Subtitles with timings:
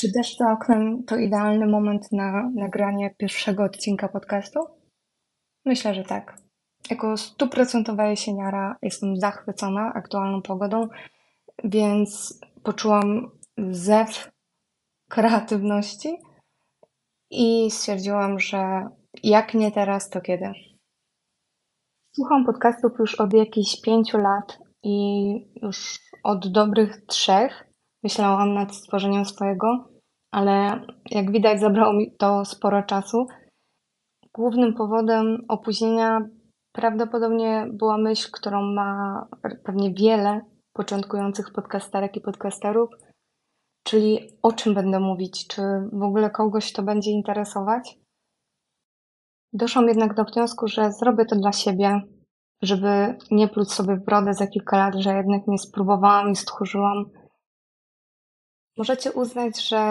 [0.00, 4.60] Czy deszcz za oknem to idealny moment na nagranie pierwszego odcinka podcastu?
[5.64, 6.38] Myślę, że tak.
[6.90, 10.88] Jako stuprocentowa jesieniara jestem zachwycona aktualną pogodą,
[11.64, 13.30] więc poczułam
[13.70, 14.30] zew
[15.10, 16.18] kreatywności
[17.30, 18.88] i stwierdziłam, że
[19.22, 20.52] jak nie teraz, to kiedy.
[22.14, 25.30] Słucham podcastów już od jakichś pięciu lat i
[25.62, 27.68] już od dobrych trzech
[28.02, 29.88] myślałam nad stworzeniem swojego,
[30.30, 33.26] ale jak widać, zabrało mi to sporo czasu.
[34.34, 36.20] Głównym powodem opóźnienia
[36.72, 39.22] prawdopodobnie była myśl, którą ma
[39.64, 40.40] pewnie wiele
[40.72, 42.90] początkujących podcasterek i podcasterów,
[43.84, 47.98] czyli o czym będę mówić, czy w ogóle kogoś to będzie interesować.
[49.52, 52.00] Doszłam jednak do wniosku, że zrobię to dla siebie,
[52.62, 57.04] żeby nie pluć sobie w brodę za kilka lat, że jednak nie spróbowałam i stchórzyłam
[58.78, 59.82] Możecie uznać, że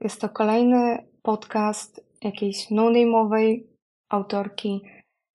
[0.00, 3.66] jest to kolejny podcast jakiejś no-name'owej
[4.08, 4.82] autorki,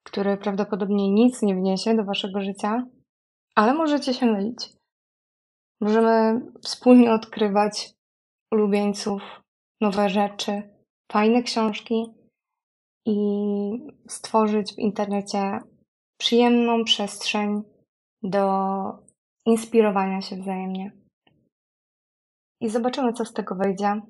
[0.04, 2.88] który prawdopodobnie nic nie wniesie do waszego życia,
[3.56, 4.70] ale możecie się mylić.
[5.82, 7.94] Możemy wspólnie odkrywać
[8.52, 9.22] ulubieńców,
[9.82, 10.62] nowe rzeczy,
[11.12, 12.06] fajne książki
[13.06, 13.18] i
[14.08, 15.60] stworzyć w internecie
[16.20, 17.62] przyjemną przestrzeń
[18.24, 18.44] do
[19.46, 20.92] inspirowania się wzajemnie
[22.62, 24.02] i zobaczymy, co z tego wyjdzie.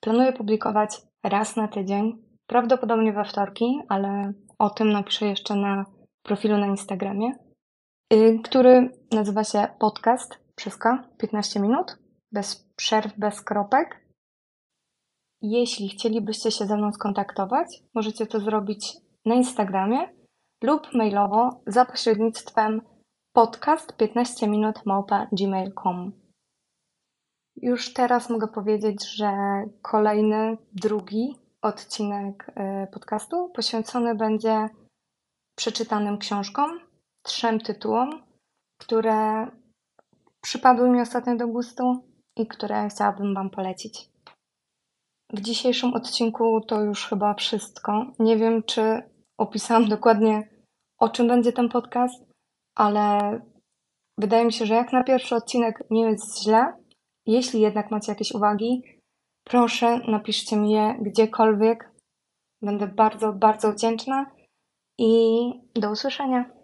[0.00, 5.84] Planuję publikować raz na tydzień, prawdopodobnie we wtorki, ale o tym napiszę jeszcze na
[6.22, 7.32] profilu na Instagramie,
[8.12, 11.98] y, który nazywa się podcast Wszystko 15 minut,
[12.32, 14.08] bez przerw, bez kropek.
[15.42, 20.08] Jeśli chcielibyście się ze mną skontaktować, możecie to zrobić na Instagramie
[20.62, 22.80] lub mailowo za pośrednictwem
[23.32, 24.76] podcast 15 minut
[25.32, 26.27] gmail.com.
[27.62, 29.32] Już teraz mogę powiedzieć, że
[29.82, 34.68] kolejny, drugi odcinek e, podcastu poświęcony będzie
[35.56, 36.80] przeczytanym książkom,
[37.22, 38.22] trzem tytułom,
[38.80, 39.46] które
[40.42, 42.04] przypadły mi ostatnio do gustu
[42.36, 44.10] i które chciałabym Wam polecić.
[45.32, 48.06] W dzisiejszym odcinku to już chyba wszystko.
[48.18, 49.02] Nie wiem, czy
[49.38, 50.48] opisałam dokładnie,
[50.98, 52.24] o czym będzie ten podcast,
[52.76, 53.40] ale
[54.18, 56.77] wydaje mi się, że jak na pierwszy odcinek nie jest źle.
[57.28, 58.82] Jeśli jednak macie jakieś uwagi,
[59.44, 61.90] proszę napiszcie mi je gdziekolwiek.
[62.62, 64.26] Będę bardzo, bardzo wdzięczna
[64.98, 65.10] i
[65.74, 66.57] do usłyszenia.